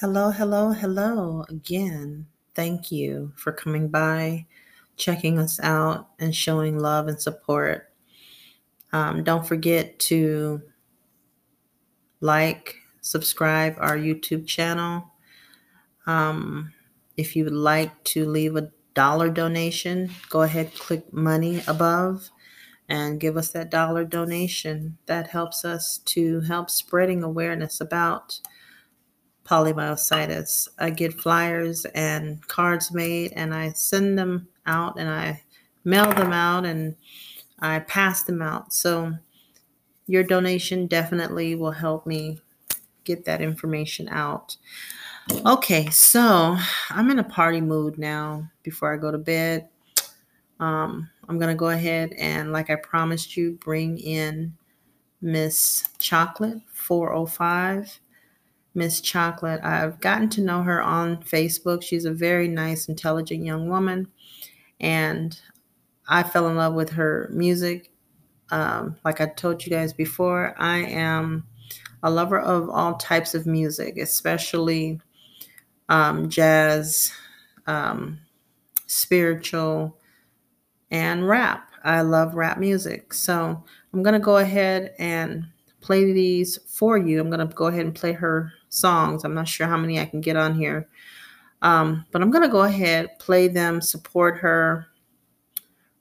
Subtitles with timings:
[0.00, 2.26] Hello, hello, hello again.
[2.54, 4.46] Thank you for coming by,
[4.96, 7.92] checking us out, and showing love and support.
[8.92, 10.62] Um, don't forget to
[12.20, 15.10] like, subscribe our YouTube channel.
[16.06, 16.72] Um,
[17.16, 22.30] if you would like to leave a dollar donation, go ahead, click money above,
[22.88, 24.98] and give us that dollar donation.
[25.06, 28.40] That helps us to help spreading awareness about
[29.44, 30.68] polymyositis.
[30.78, 35.42] I get flyers and cards made and I send them out and I
[35.84, 36.96] mail them out and
[37.60, 38.72] I pass them out.
[38.72, 39.12] So
[40.06, 42.40] your donation definitely will help me
[43.04, 44.56] get that information out.
[45.46, 46.56] Okay, so
[46.90, 49.68] I'm in a party mood now before I go to bed.
[50.60, 54.54] Um, I'm going to go ahead and, like I promised you, bring in
[55.22, 58.00] Miss Chocolate 405.
[58.74, 59.60] Miss Chocolate.
[59.62, 61.82] I've gotten to know her on Facebook.
[61.82, 64.08] She's a very nice, intelligent young woman.
[64.80, 65.38] And
[66.08, 67.90] I fell in love with her music.
[68.50, 71.46] Um, like I told you guys before, I am
[72.02, 75.00] a lover of all types of music, especially
[75.88, 77.12] um, jazz,
[77.66, 78.18] um,
[78.86, 79.96] spiritual,
[80.90, 81.70] and rap.
[81.84, 83.14] I love rap music.
[83.14, 85.46] So I'm going to go ahead and
[85.80, 87.20] play these for you.
[87.20, 89.24] I'm going to go ahead and play her songs.
[89.24, 90.88] I'm not sure how many I can get on here.
[91.62, 94.86] Um, but I'm going to go ahead, play them, support her.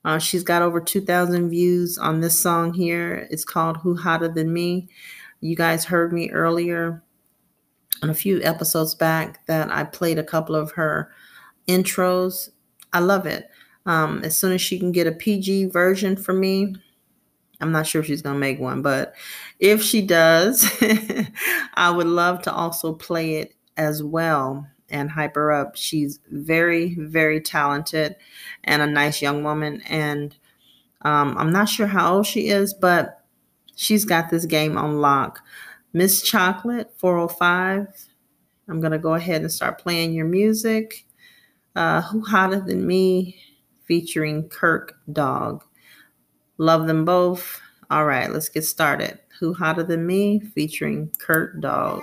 [0.05, 3.27] Uh, she's got over 2,000 views on this song here.
[3.31, 4.89] It's called Who Hotter Than Me.
[5.39, 7.01] You guys heard me earlier
[8.01, 11.11] on a few episodes back that I played a couple of her
[11.67, 12.49] intros.
[12.91, 13.49] I love it.
[13.85, 16.75] Um, as soon as she can get a PG version for me,
[17.61, 19.13] I'm not sure if she's going to make one, but
[19.63, 20.69] if she does,
[21.75, 25.77] I would love to also play it as well and hype her up.
[25.77, 28.17] She's very, very talented
[28.65, 29.81] and a nice young woman.
[29.87, 30.35] And
[31.03, 33.23] um, I'm not sure how old she is, but
[33.73, 35.39] she's got this game on lock.
[35.93, 38.09] Miss Chocolate 405.
[38.67, 41.05] I'm going to go ahead and start playing your music.
[41.73, 43.39] Uh, Who Hotter Than Me
[43.85, 45.63] featuring Kirk Dog.
[46.57, 47.61] Love them both.
[47.89, 49.19] All right, let's get started.
[49.43, 52.01] Who Hotter Than Me featuring Kurt Dog.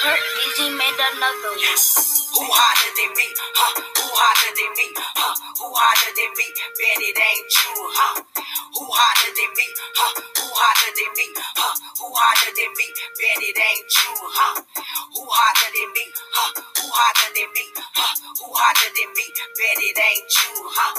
[0.00, 1.80] Kurt DJ made another one.
[2.36, 3.28] Who hotter than me?
[3.56, 3.80] Huh?
[3.80, 4.92] Who hotter than me?
[5.16, 5.32] Huh?
[5.56, 6.46] Who hotter than me?
[6.76, 8.14] Bet it ain't you, huh?
[8.76, 9.66] Who hotter than me?
[9.96, 10.12] Huh?
[10.20, 11.26] Who hotter than me?
[11.56, 11.74] Huh?
[11.96, 12.86] Who hotter than me?
[13.16, 14.54] Bet it ain't you, huh?
[15.16, 16.04] Who hotter than me?
[16.12, 16.50] Huh?
[16.76, 17.64] Who hotter than me?
[17.96, 18.12] Huh?
[18.44, 19.26] Who hotter than me?
[19.56, 20.92] Bet it ain't you, huh?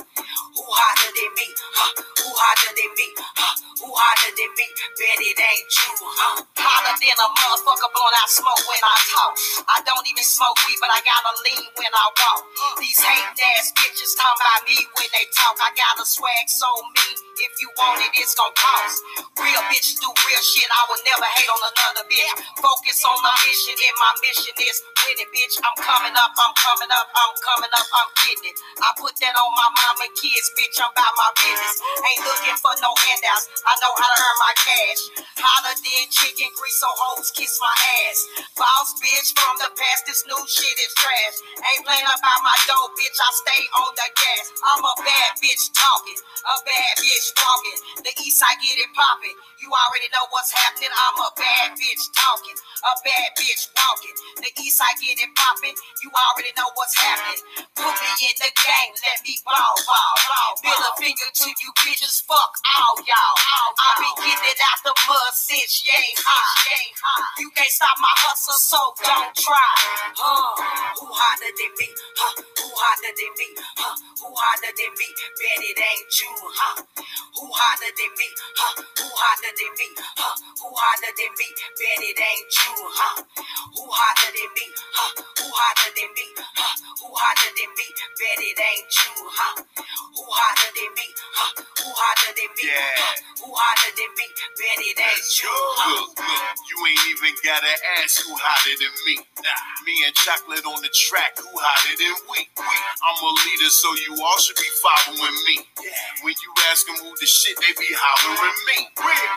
[0.57, 1.47] Who hotter than me?
[1.77, 1.91] Huh?
[2.01, 3.07] Who hotter than me?
[3.37, 3.53] Huh?
[3.77, 4.67] Who hotter than me?
[4.97, 6.35] Bet it ain't you, huh?
[6.57, 9.34] Hotter than a motherfucker blowing out smoke when I talk.
[9.69, 12.41] I don't even smoke weed, but I gotta lean when I walk.
[12.79, 15.55] These hate ass bitches talking about me when they talk.
[15.59, 17.17] I got a swag so mean.
[17.35, 18.97] If you want it, it's gonna cost.
[19.39, 20.67] Real bitches do real shit.
[20.71, 22.31] I would never hate on another bitch.
[22.61, 25.55] Focus on my mission, and my mission is winning, bitch.
[25.61, 28.57] I'm coming up, I'm coming up, I'm coming up, I'm getting it.
[28.81, 30.77] I put that on my mama and kids, bitch.
[30.77, 31.77] I'm about my business.
[32.05, 33.45] Ain't looking for no handouts.
[33.65, 35.01] I know how to earn my cash.
[35.41, 37.75] Hotter than chicken grease, so hoes kiss my
[38.05, 38.17] ass.
[38.57, 41.35] Boss bitch from the past, this new shit is trash.
[41.57, 43.17] Ain't playing about my dough, bitch.
[43.17, 44.45] I stay on the gas.
[44.61, 47.79] I'm a bad bitch talking, a bad bitch walking.
[48.05, 49.35] The east side get it popping.
[49.61, 50.91] You already know what's happening.
[50.91, 54.15] I'm a bad bitch talking, a bad bitch walking.
[54.43, 55.75] The east side get it popping.
[56.03, 57.41] You already know what's happening.
[57.77, 60.51] Put me in the game, let me ball, ball, ball.
[60.61, 63.35] Middle finger to you bitches, fuck all y'all.
[63.79, 66.45] I be getting it out the mud since yay hot.
[67.39, 68.79] You can't stop my hustle, so
[69.15, 69.71] don't try.
[70.17, 70.51] Huh?
[70.99, 71.89] Who hotter than me?
[72.19, 72.33] Huh?
[72.41, 73.47] Who hotter than me?
[73.79, 73.95] Huh?
[74.21, 75.09] Who hotter than me?
[75.39, 76.75] Bet it ain't you, huh?
[77.39, 78.29] Who hotter than me?
[78.59, 78.73] Huh?
[78.99, 79.87] Who hotter than me?
[80.19, 80.35] Huh?
[80.61, 81.47] Who hotter than me?
[81.79, 83.15] Bet it ain't you, huh?
[83.77, 84.67] Who hotter than me?
[84.95, 85.11] Huh?
[85.39, 86.27] Who hotter than me?
[86.37, 86.75] Huh?
[87.01, 87.87] Who hotter than me?
[88.19, 89.55] Bet it ain't you, huh?
[90.15, 91.07] Who hotter than me?
[91.37, 91.51] Huh?
[91.79, 92.63] Who Who hotter than me?
[92.65, 92.97] Yeah.
[92.97, 93.15] Huh?
[93.45, 94.27] Who hotter than me?
[94.57, 95.53] Bet it ain't you.
[95.53, 95.89] Huh?
[95.93, 99.04] Look, look, you ain't even gotta ask who hotter than me.
[99.13, 102.41] Nah, me and chocolate on the track, who hotter than we?
[102.41, 102.75] we.
[103.05, 105.61] I'm a leader, so you all should be following me.
[106.25, 108.89] When you ask them who the shit, they be hollering me.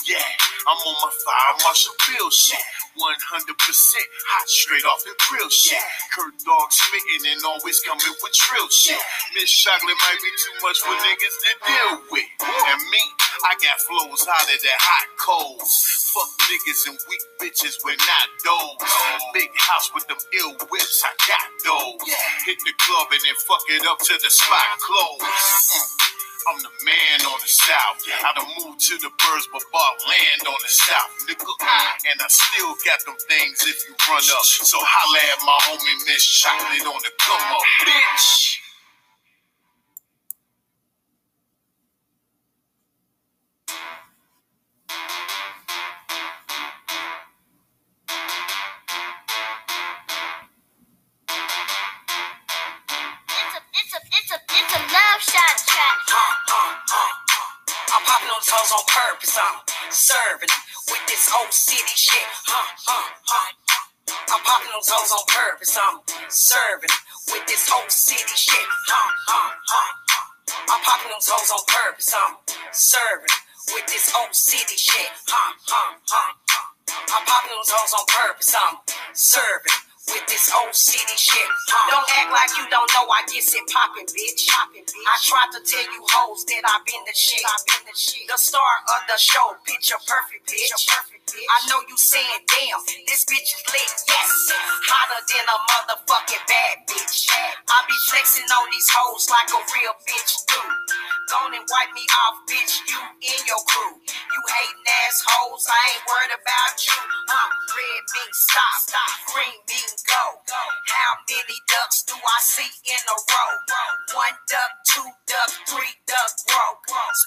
[0.09, 0.25] Yeah,
[0.65, 2.61] I'm on my fire Marshall Bill shit.
[2.97, 5.79] 100% hot, straight off the grill shit.
[6.11, 8.99] Kurt Dog spitting and always coming with trill shit.
[9.35, 12.29] Miss Chocolate might be too much for niggas to deal with.
[12.43, 13.03] And me,
[13.47, 15.71] I got flows hotter than hot coals.
[16.11, 18.81] Fuck niggas and weak bitches, we're not those.
[19.35, 22.01] Big house with them ill whips, I got those.
[22.47, 25.23] Hit the club and then fuck it up till the spot close.
[25.23, 25.99] Mm.
[26.49, 28.01] I'm the man on the south.
[28.09, 31.45] I done moved to the birds, but bought land on the south, nigga.
[32.09, 34.45] And I still got them things if you run up.
[34.45, 38.59] So holla at my homie Miss Chocolate on the come up, bitch.
[64.89, 65.77] Toes on purpose.
[65.77, 66.01] I'm
[66.33, 66.89] serving
[67.29, 68.69] with this old city shit.
[68.89, 69.93] Huh, huh, huh.
[70.65, 72.15] I'm popping on toes on purpose.
[72.17, 72.37] I'm
[72.73, 73.37] serving
[73.69, 75.13] with this old city shit.
[75.29, 76.33] Huh, huh, huh.
[76.89, 78.55] I'm popping on toes on purpose.
[78.57, 78.81] I'm
[79.13, 81.49] serving with this old city shit.
[81.93, 84.49] Don't act like you don't know I get it poppin', bitch.
[84.49, 87.45] I tried to tell you hoes that I've been the shit.
[87.45, 88.25] I've been the shit.
[88.29, 90.73] The star of the show, picture perfect, bitch.
[90.73, 91.45] A perfect, bitch.
[91.45, 94.31] I know you saying, damn, this bitch is lit, yes.
[94.89, 97.29] Hotter than a motherfucking bad bitch.
[97.29, 100.61] I be flexing on these hoes like a real bitch do.
[101.29, 104.01] Go and wipe me off, bitch, you and your crew.
[104.01, 106.97] You hating ass hoes, I ain't worried about you.
[107.29, 107.49] Huh?
[107.77, 109.13] Red mean stop, stop.
[109.37, 110.25] Green mean go.
[110.89, 113.53] How many ducks do I see in a row?
[114.17, 116.73] One duck, two duck, three duck, row.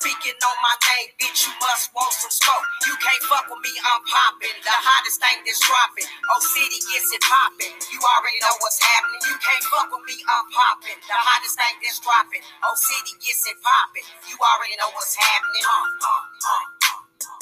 [0.01, 2.65] Speaking on my name, bitch, you must want some smoke.
[2.89, 4.57] You can't fuck with me, I'm popping.
[4.65, 6.09] The hottest thing that's dropping.
[6.33, 7.73] Oh, city gets it popping.
[7.93, 9.21] You already know what's happening.
[9.29, 10.97] You can't fuck with me, I'm popping.
[11.05, 12.41] The hottest thing that's dropping.
[12.63, 13.90] Oh, city gets it popping.
[13.99, 15.63] You already know what's happening.
[15.67, 16.65] Uh, uh, uh.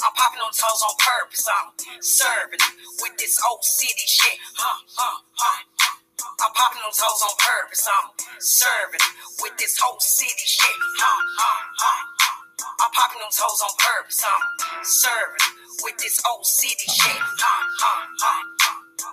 [0.01, 1.45] I'm popping on toes on purpose.
[1.45, 1.69] I'm
[2.01, 2.63] serving
[3.05, 4.39] with this old city shit.
[4.57, 5.59] Huh, huh, huh.
[6.41, 7.85] I'm popping on toes on purpose.
[7.85, 8.09] I'm
[8.41, 9.05] serving
[9.45, 10.77] with this whole city shit.
[10.97, 12.01] Huh, huh, huh.
[12.81, 14.23] I'm popping on toes on purpose.
[14.25, 14.43] I'm
[14.81, 15.45] serving
[15.85, 17.21] with this old city shit.
[17.21, 18.41] Huh, huh, huh.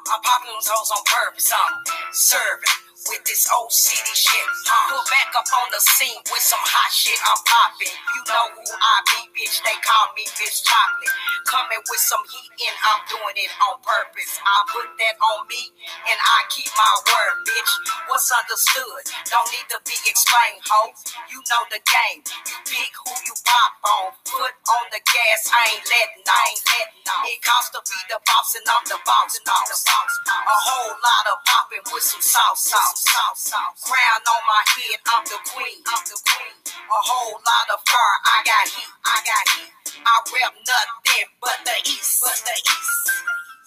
[0.08, 1.52] I'm popping on toes on purpose.
[1.52, 1.74] I'm
[2.16, 4.46] serving with this old city shit.
[4.90, 7.18] Put back up on the scene with some hot shit.
[7.22, 7.94] I'm popping.
[7.94, 9.58] You know who I be, bitch.
[9.62, 11.14] They call me bitch chocolate.
[11.46, 14.38] Coming with some heat and I'm doing it on purpose.
[14.42, 15.72] I put that on me
[16.10, 17.72] and I keep my word, bitch.
[18.10, 19.02] What's understood?
[19.30, 20.90] Don't need to be explained, ho.
[21.30, 22.22] You know the game.
[22.48, 24.06] You pick who you pop on.
[24.26, 25.40] Put on the gas.
[25.50, 27.00] I ain't letting I ain't letting.
[27.32, 29.38] It costs to be the boss and I'm the boss.
[29.46, 29.84] Boss.
[29.86, 33.84] A whole lot of popping with some sauce, sauce, sauce, sauce.
[33.84, 34.98] Crown on my head.
[35.04, 35.78] I'm the queen.
[35.84, 36.56] I'm the queen.
[36.72, 38.18] A whole lot of fire.
[38.24, 38.90] I got heat.
[39.04, 39.72] I got heat.
[40.00, 42.24] I rep nothing but the east.
[42.24, 43.04] But the east.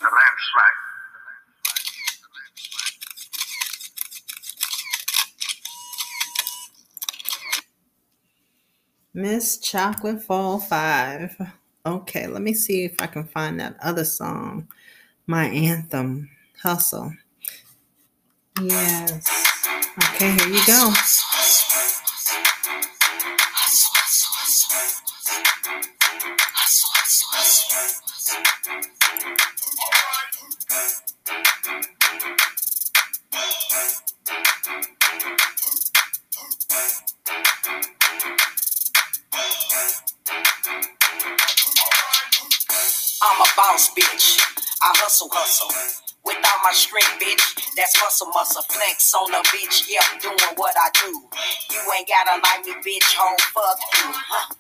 [0.02, 0.80] The landslide.
[9.14, 11.36] Miss Chocolate Fall 5.
[11.86, 14.68] Okay, let me see if I can find that other song.
[15.28, 16.30] My anthem,
[16.62, 17.14] Hustle.
[18.62, 19.28] Yes.
[20.16, 20.94] Okay, here you go.
[43.22, 44.40] I'm a boss, bitch.
[44.82, 45.70] I hustle, hustle.
[46.26, 49.88] Without my strength, bitch, that's muscle, muscle flex on the bitch.
[49.90, 51.12] Yeah, I'm doing what I do.
[51.72, 53.08] You ain't gotta like me, bitch.
[53.16, 54.12] Home, fuck you.
[54.12, 54.56] Huh.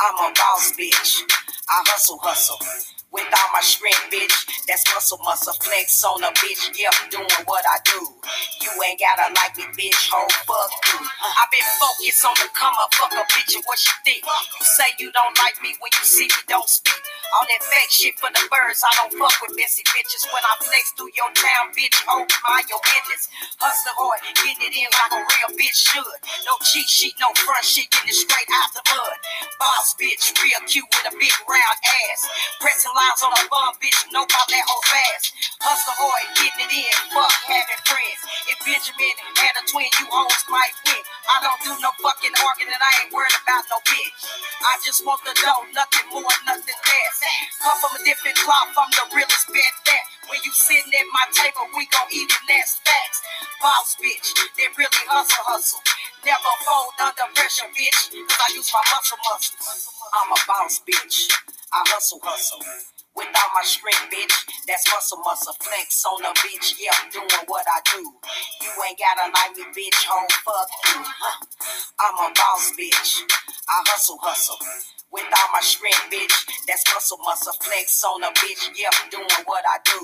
[0.00, 1.26] I'm a boss, bitch.
[1.68, 2.58] I hustle, hustle.
[3.12, 4.34] with all my strength, bitch,
[4.68, 6.70] that's muscle, muscle flex on a bitch.
[6.78, 8.00] Yeah, I'm doing what I do.
[8.62, 10.00] You ain't gotta like me, bitch.
[10.14, 10.98] Home, fuck you.
[11.02, 14.24] I've been focused on the come up, fuck a bitch and what you think.
[14.24, 16.99] You say you don't like me when you see me, don't speak.
[17.36, 18.82] All that fake shit for the birds.
[18.82, 20.26] I don't fuck with messy bitches.
[20.34, 23.30] When I flex through your town, bitch, oh mind your business.
[23.60, 26.18] Hustle hard, getting it in like a real bitch should.
[26.48, 29.16] No cheat sheet, no front shit, getting it straight out the mud.
[29.62, 31.78] Boss bitch, real cute with a big round
[32.10, 32.20] ass.
[32.64, 35.30] Pressing lines on a bum, bitch, no pop that whole fast.
[35.62, 38.20] Hustle hard, getting it in, fuck having friends.
[38.50, 41.02] If Benjamin had a twin, you always might win.
[41.30, 44.18] I don't do no fucking arguing, and I ain't worried about no bitch.
[44.64, 47.19] I just want the dough, nothing more, nothing less.
[47.60, 50.04] Come from a different cloth, I'm the realest bet that.
[50.30, 53.20] When you sitting at my table, we gon' eat it, that's facts.
[53.62, 55.80] Boss bitch, they really hustle, hustle.
[56.24, 59.58] Never fold under pressure, bitch, cause I use my muscle, muscle.
[60.16, 61.32] I'm a boss bitch,
[61.72, 62.62] I hustle, hustle.
[63.16, 64.34] Without my strength, bitch,
[64.68, 66.78] that's muscle, muscle flex on the bitch.
[66.80, 68.00] Yeah, I'm doing what I do.
[68.62, 70.00] You ain't gotta like me, bitch.
[70.08, 71.04] Home, fuck you.
[72.00, 73.22] I'm a boss, bitch.
[73.68, 74.58] I hustle, hustle.
[75.10, 76.36] Without my strength, bitch,
[76.70, 78.62] that's muscle, muscle flex on a bitch.
[78.76, 80.00] Yep, doing what I do.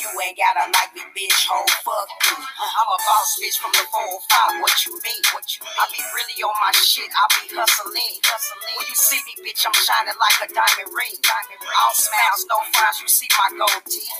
[0.00, 1.36] You ain't gotta like me, bitch.
[1.52, 2.36] Home, fuck you.
[2.38, 4.62] Uh, I'm a boss, bitch, from the 405.
[4.62, 5.22] What you mean?
[5.34, 5.76] What you mean?
[5.80, 7.10] I be really on my shit.
[7.10, 8.74] I be hustling, hustling.
[8.78, 11.16] When you see me, bitch, I'm shining like a diamond ring.
[11.26, 11.74] Diamond ring.
[11.82, 13.02] All smiles, no frowns.
[13.02, 14.14] You see my gold teeth.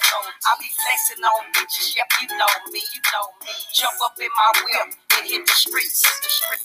[0.44, 1.94] I be flexing on bitches.
[1.94, 2.82] Yep, you know me.
[2.82, 3.54] You know me.
[3.70, 4.88] Jump up in my whip
[5.20, 6.02] and hit the streets.
[6.02, 6.64] Hit the streets.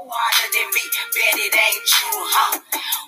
[0.00, 0.84] Who hotter than me?
[1.12, 2.56] Bet it ain't you, huh?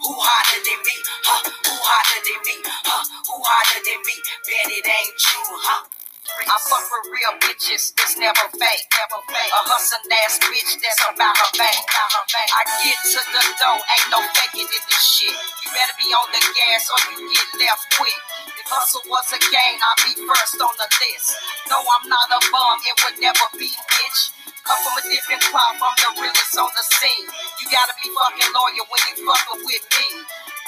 [0.04, 0.96] Who hotter than me?
[1.24, 1.40] Huh?
[1.48, 2.56] Who hotter than me?
[2.84, 3.00] Huh?
[3.32, 4.16] Who hotter than me?
[4.44, 5.88] Bet it ain't you, huh?
[5.88, 9.52] I fuck with real bitches, it's never fake, never fake.
[9.56, 11.80] A hustling ass bitch that's about her bank.
[11.80, 15.32] I get to the dough, ain't no faking in this shit.
[15.32, 18.20] You better be on the gas or you get left quick.
[18.52, 21.40] If hustle was a game, I'd be first on the list.
[21.72, 24.41] No, I'm not a bum, it would never be, bitch.
[24.64, 27.26] Come from a different cloth, I'm the realest on the scene.
[27.60, 30.06] You gotta be fucking loyal when you fucking with me.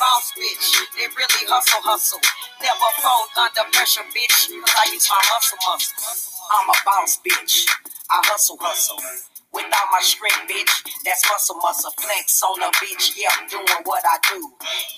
[0.03, 0.67] Boss bitch,
[0.99, 2.21] they really hustle, hustle.
[2.59, 4.51] Never fold under pressure, bitch.
[4.51, 5.95] Cause I use my muscle, muscle.
[6.51, 7.71] I'm a boss bitch.
[8.11, 8.99] I hustle, hustle.
[9.55, 10.75] Without my strength, bitch,
[11.07, 13.15] that's muscle, muscle flex on a bitch.
[13.17, 14.43] Yeah, I'm doing what I do.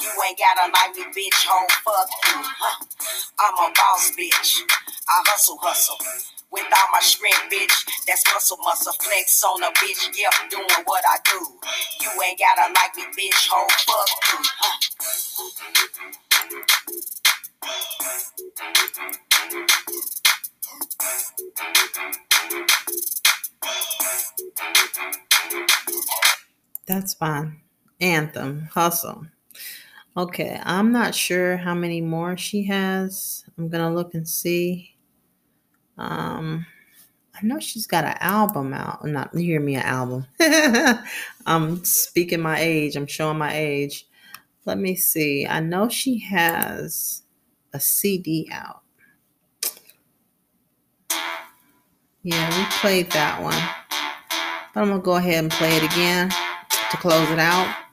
[0.01, 1.41] You ain't gotta like me, bitch.
[1.47, 2.41] Home, fuck you.
[2.41, 2.87] Huh.
[3.45, 4.65] I'm a boss, bitch.
[5.07, 6.01] I hustle, hustle.
[6.53, 7.73] Without my strength, bitch,
[8.07, 10.09] that's muscle, muscle flex on a bitch.
[10.09, 11.47] I'm doing what I do.
[12.01, 13.49] You ain't gotta like me, bitch.
[13.51, 14.39] Home, fuck you.
[14.59, 14.79] Huh.
[26.87, 27.61] That's fine.
[28.01, 29.27] Anthem, hustle.
[30.17, 33.45] Okay, I'm not sure how many more she has.
[33.59, 34.96] I'm gonna look and see.
[35.99, 36.67] Um,
[37.35, 39.05] I know she's got an album out.
[39.05, 40.27] Not hear me, an album.
[41.47, 42.97] I'm speaking my age.
[42.97, 44.07] I'm showing my age.
[44.65, 45.47] Let me see.
[45.47, 47.23] I know she has
[47.73, 48.83] a CD out.
[52.23, 53.55] Yeah, we played that one.
[54.75, 56.31] But I'm gonna go ahead and play it again
[56.91, 57.86] to close it out.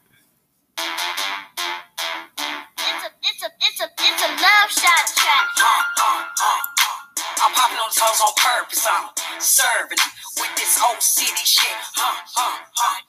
[8.00, 8.86] Hoes on purpose.
[8.88, 9.10] I'm
[9.40, 10.02] serving
[10.40, 11.78] with this whole city shit.
[11.94, 13.00] Huh, huh, huh.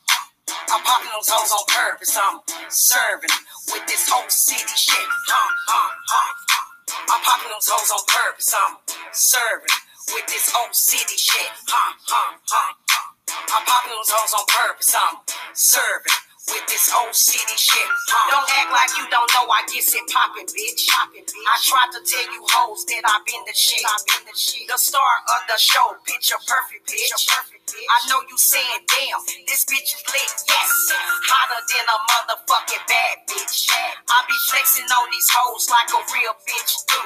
[0.72, 2.16] I'm popping those hoes on purpose.
[2.16, 3.34] I'm serving
[3.72, 5.08] with this whole city shit.
[5.28, 6.30] Huh, huh, huh.
[7.12, 8.54] I'm popping those hoes on purpose.
[8.54, 8.76] I'm
[9.12, 9.76] serving
[10.12, 11.50] with this whole city shit.
[11.68, 12.72] Huh, huh, huh.
[13.28, 14.94] I'm popping those hoes on purpose.
[14.94, 15.16] I'm
[15.54, 16.12] serving
[16.48, 17.88] with this old city shit.
[18.28, 20.84] Don't act like you don't know I get it poppin', bitch.
[20.90, 23.80] I tried to tell you hoes that I've been the shit.
[23.80, 24.68] I've been the shit.
[24.68, 27.08] The star of the show, picture perfect, bitch.
[27.08, 27.88] Picture perfect, bitch.
[27.88, 30.70] I know you saying, damn, this bitch is lit, yes.
[31.24, 33.70] Hotter than a motherfucking bad bitch.
[33.72, 37.00] I be flexing on these hoes like a real bitch do.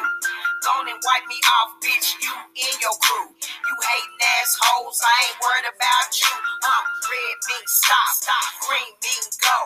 [0.65, 3.29] Gone and wipe me off, bitch, you and your crew.
[3.39, 6.33] You hating ass hoes, I ain't worried about you.
[6.65, 9.59] Uh, red mean stop, stop, green mean go.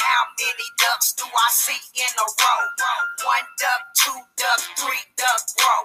[0.00, 2.62] How many ducks do I see in a row?
[3.28, 5.76] One duck, two duck, three duck, bro.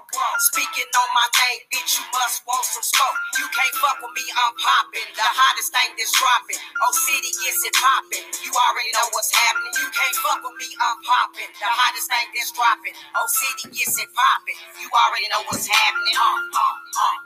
[0.52, 3.20] Speaking on my name, bitch, you must want some smoke.
[3.38, 5.08] You can't fuck with me, I'm popping.
[5.14, 6.60] The hottest thing that's dropping.
[6.82, 8.26] Oh, city gets it popping.
[8.48, 9.74] You already know what's happening.
[9.78, 11.52] You can't fuck with me, I'm popping.
[11.60, 12.96] The hottest thing that's dropping.
[13.20, 14.39] Oh, city gets it popping.
[14.48, 16.16] You already know what's happening.
[16.16, 17.18] Uh, uh, uh.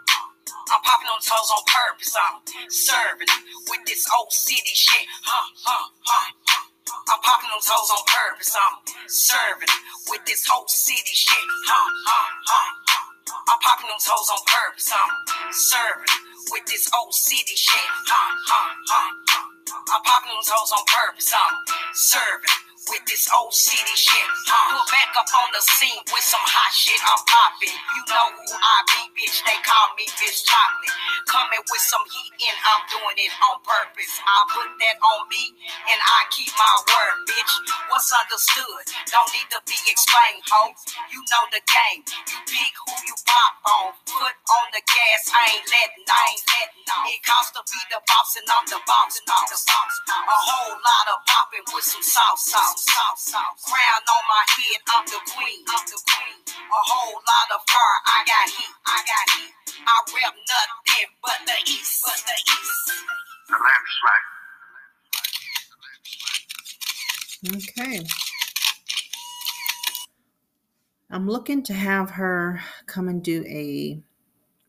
[0.72, 2.14] I'm popping on toes on purpose.
[2.18, 2.38] I'm
[2.72, 3.32] serving
[3.70, 5.06] with this old city shit.
[5.24, 6.28] Huh, huh, huh.
[7.14, 8.54] I'm popping on toes on purpose.
[8.58, 8.76] I'm
[9.10, 9.74] serving
[10.10, 11.48] with this whole city shit.
[11.70, 12.72] Huh, huh, huh.
[13.52, 14.90] I'm popping on toes on purpose.
[14.94, 15.12] I'm
[15.54, 16.16] serving
[16.52, 17.90] with this old city shit.
[18.08, 19.12] Huh, huh, huh.
[19.90, 21.34] I'm popping those hoes on purpose.
[21.36, 21.56] I'm
[21.94, 22.58] serving
[22.90, 24.28] with this old city shit.
[24.48, 24.80] Huh?
[24.80, 27.00] Put back up on the scene with some hot shit.
[27.00, 27.76] I'm popping.
[27.76, 29.38] You know who I be, bitch.
[29.48, 30.96] They call me Bitch Chocolate.
[31.30, 34.14] Coming with some heat and I'm doing it on purpose.
[34.24, 35.56] I put that on me
[35.90, 37.54] and I keep my word, bitch.
[37.92, 38.84] What's understood?
[39.10, 40.74] Don't need to be explained, ho.
[41.14, 42.02] You know the game.
[42.06, 43.88] You pick who you pop on.
[44.08, 45.22] Put on the gas.
[45.32, 46.84] I ain't letting, I ain't letting.
[47.14, 49.94] It costs to be the boss and I'm the boss, boss, boss.
[50.10, 55.20] A whole lot of popping with some sauce, sauce Crown on my head, I'm the
[55.30, 56.42] queen, I'm the queen.
[56.58, 59.54] A whole lot of I got heat, I got heat.
[59.86, 62.92] I rep nothing but the east, but the east.
[63.48, 63.86] The lamp
[67.56, 68.00] Okay.
[71.12, 74.02] I'm looking to have her come and do a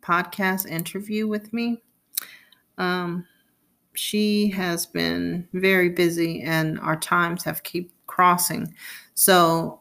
[0.03, 1.81] podcast interview with me.
[2.77, 3.27] Um,
[3.95, 8.73] she has been very busy and our times have keep crossing.
[9.15, 9.81] So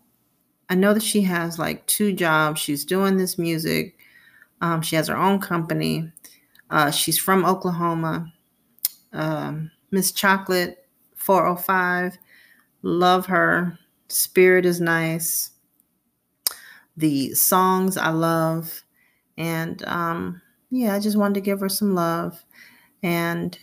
[0.68, 2.60] I know that she has like two jobs.
[2.60, 3.96] She's doing this music.
[4.60, 6.12] Um, she has her own company.
[6.72, 8.34] Uh, she's from Oklahoma.
[9.12, 12.18] Um, Miss Chocolate 405.
[12.82, 13.78] Love her.
[14.08, 15.52] Spirit is nice.
[16.98, 18.84] The songs I love.
[19.38, 22.44] And um, yeah, I just wanted to give her some love.
[23.04, 23.56] And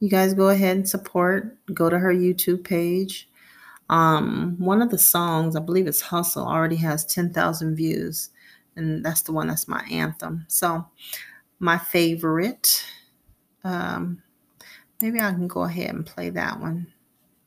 [0.00, 1.58] you guys go ahead and support.
[1.74, 3.28] Go to her YouTube page.
[3.90, 8.30] Um, one of the songs, I believe it's Hustle, already has 10,000 views.
[8.76, 10.44] And that's the one that's my anthem.
[10.48, 10.84] So,
[11.60, 12.84] my favorite,
[13.62, 14.22] um,
[15.00, 16.86] maybe I can go ahead and play that one.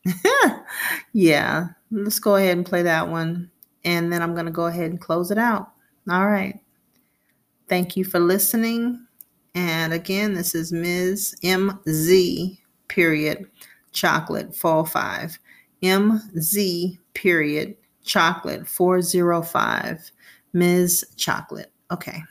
[1.13, 3.51] yeah, let's go ahead and play that one.
[3.84, 5.72] And then I'm going to go ahead and close it out.
[6.10, 6.60] All right.
[7.67, 9.06] Thank you for listening.
[9.56, 11.36] And again, this is Ms.
[11.44, 13.50] MZ period
[13.91, 15.38] chocolate fall five.
[15.81, 20.12] MZ period chocolate 405.
[20.53, 21.05] Ms.
[21.15, 21.72] Chocolate.
[21.91, 22.24] Okay.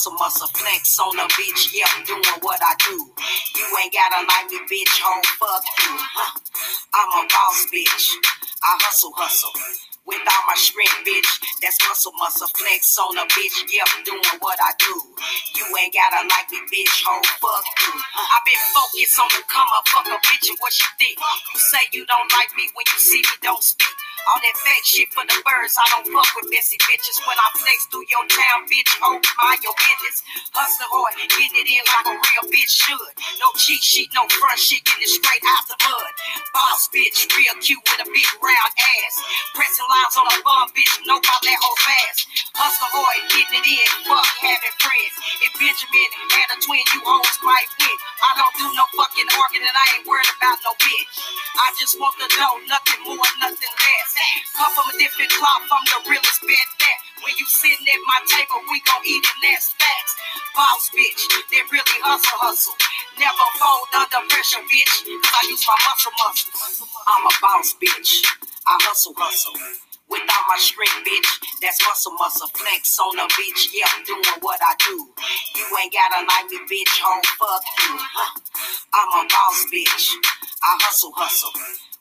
[0.00, 1.76] Muscle, muscle flex on a bitch.
[1.76, 2.96] Yeah, I'm doing what I do.
[2.96, 4.96] You ain't gotta like me, bitch.
[5.04, 5.92] Home, fuck you.
[5.92, 6.40] Huh?
[6.96, 8.16] I'm a boss, bitch.
[8.64, 9.52] I hustle, hustle.
[10.08, 11.28] With all my strength, bitch,
[11.60, 13.60] that's muscle, muscle flex on a bitch.
[13.68, 14.96] Yeah, I'm doing what I do.
[15.60, 17.04] You ain't gotta like me, bitch.
[17.04, 17.92] Home, fuck you.
[17.92, 21.20] I've been focused on the come up, fuck a bitch and what you think.
[21.20, 23.92] You say you don't like me when you see me, don't speak.
[24.28, 25.76] All that fake shit for the birds.
[25.80, 27.16] I don't fuck with messy bitches.
[27.24, 30.20] When I flex through your town, bitch, oh my your business.
[30.52, 33.12] Hustle hard, getting it in like a real bitch should.
[33.40, 36.12] No cheat sheet, no front shit, getting it straight out the mud.
[36.52, 39.14] Boss bitch, real cute with a big round ass.
[39.56, 42.28] Pressing lines on a bum, bitch, know about that whole fast.
[42.56, 45.14] Hustle hard, getting it in, fuck having friends.
[45.42, 47.96] If Benjamin had a twin, you hoes might win.
[48.22, 51.14] I don't do no fucking organ and I ain't worried about no bitch.
[51.56, 54.09] I just want to know nothing more, nothing less.
[54.56, 56.98] Come from a different cloth, I'm the realest bet that.
[57.22, 60.12] When you sitting at my table, we gon' eat in that stacks.
[60.56, 62.74] Boss bitch, they really hustle, hustle.
[63.20, 64.94] Never fold under pressure, bitch.
[65.06, 66.88] Cause I use my muscle, muscle.
[67.06, 68.26] I'm a boss bitch.
[68.66, 69.54] I hustle, hustle.
[70.10, 71.30] Without my strength, bitch,
[71.62, 73.70] that's muscle, muscle flex on a bitch.
[73.72, 75.06] Yeah, I'm doing what I do.
[75.56, 76.94] You ain't gotta like me, bitch.
[77.06, 77.94] Home, fuck you.
[78.92, 80.18] I'm a boss, bitch.
[80.64, 81.52] I hustle, hustle.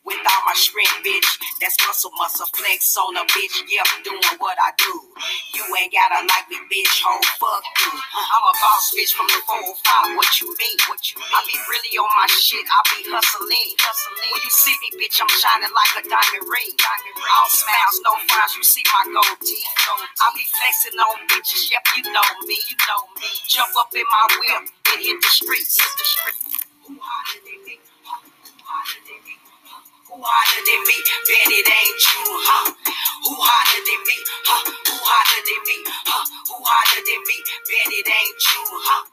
[0.09, 1.29] Without my strength, bitch,
[1.61, 3.55] that's muscle, muscle flex on a bitch.
[3.69, 4.93] Yep, doing what I do.
[5.53, 7.05] You ain't gotta like me, bitch.
[7.05, 7.93] Home, fuck you.
[7.93, 10.17] Uh, I'm a boss, bitch, from the 405.
[10.17, 10.77] What you mean?
[10.89, 11.29] What you mean?
[11.31, 12.65] I be really on my shit.
[12.65, 14.29] I be hustling, hustling.
[14.33, 16.71] When you see me, bitch, I'm shining like a diamond ring.
[16.75, 17.31] Diamond ring.
[17.39, 18.53] All smiles, no frowns.
[18.57, 19.69] You see my gold teeth.
[20.19, 21.69] I be flexing on bitches.
[21.71, 22.57] Yep, you know me.
[22.57, 23.29] You know me.
[23.47, 25.77] Jump up in my whip and hit the streets.
[25.77, 26.41] Hit the streets.
[30.19, 30.97] Who hotter than me?
[31.31, 32.67] Bet it ain't you, huh?
[33.23, 34.17] Who hotter than me?
[34.51, 34.63] Huh?
[34.67, 35.77] Who hotter than me?
[35.87, 36.23] Huh?
[36.43, 37.37] Who hotter than me?
[37.39, 39.03] Bet it ain't you, huh?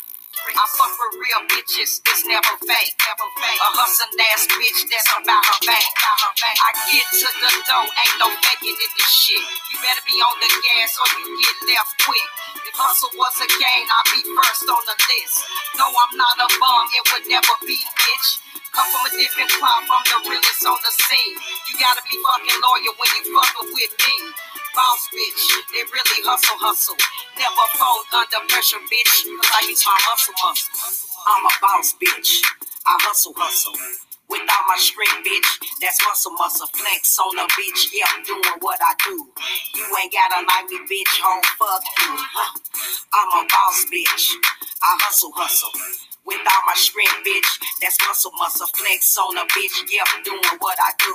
[0.50, 3.54] I fuck with real bitches, it's never fake, never fake.
[3.62, 5.86] A hustling ass bitch that's about her bank.
[5.94, 9.46] I get to the dough, ain't no faking in this shit.
[9.46, 12.28] You better be on the gas or you get left quick.
[12.66, 15.38] If hustle was a game, I'd be first on the list.
[15.78, 18.42] No, I'm not a bum, it would never be, bitch.
[18.76, 21.36] Come from a different crowd, from the realest on the scene.
[21.72, 24.14] You gotta be fucking loyal when you fucking with me.
[24.76, 27.00] Boss bitch, they really hustle, hustle.
[27.40, 29.32] Never fold under pressure, bitch.
[29.32, 30.76] Cause I use my muscle, muscle.
[31.24, 32.44] I'm a boss bitch.
[32.86, 34.05] I hustle, hustle.
[34.28, 35.50] Without my strength, bitch,
[35.82, 36.66] that's muscle, muscle.
[36.74, 39.16] Flex on the bitch, yeah, I'm doing what I do.
[39.76, 42.10] You ain't gotta like me, bitch, home, fuck you.
[43.14, 44.34] I'm a boss, bitch.
[44.82, 45.70] I hustle, hustle.
[46.26, 47.50] Without my strength, bitch,
[47.82, 48.66] that's muscle, muscle.
[48.74, 51.14] Flex on the bitch, yeah, I'm doing what I do.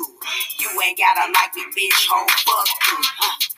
[0.64, 3.51] You ain't gotta like me, bitch, home, fuck you.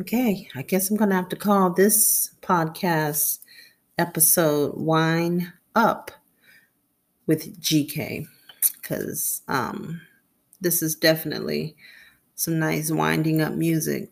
[0.00, 3.38] Okay, I guess I'm going to have to call this podcast
[3.96, 6.10] episode Wine Up
[7.26, 8.26] with GK
[8.74, 10.02] because um,
[10.60, 11.76] this is definitely
[12.34, 14.10] some nice winding up music.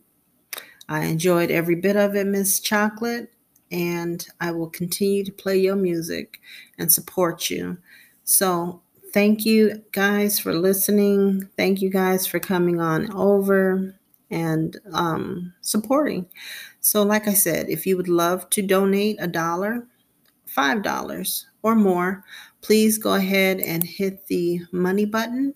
[0.89, 3.31] I enjoyed every bit of it, Miss Chocolate,
[3.71, 6.41] and I will continue to play your music
[6.79, 7.77] and support you.
[8.25, 8.81] So,
[9.13, 11.51] thank you guys for listening.
[11.59, 13.95] Thank you guys for coming on over
[14.35, 16.27] and um, supporting.
[16.81, 19.87] So, like I said, if you would love to donate a dollar,
[20.47, 22.25] five dollars, or more,
[22.61, 25.55] please go ahead and hit the money button.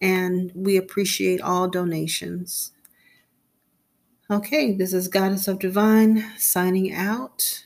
[0.00, 2.72] And we appreciate all donations.
[4.30, 7.64] Okay, this is Goddess of Divine signing out.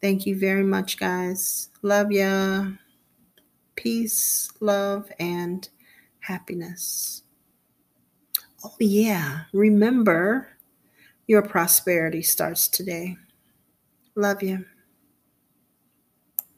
[0.00, 1.68] Thank you very much, guys.
[1.82, 2.66] Love ya.
[3.76, 5.68] Peace, love, and
[6.20, 7.21] happiness.
[8.64, 9.42] Oh, yeah.
[9.52, 10.48] Remember,
[11.26, 13.16] your prosperity starts today.
[14.14, 14.64] Love you.